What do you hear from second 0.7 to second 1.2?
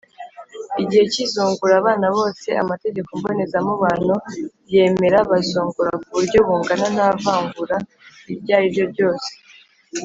igihe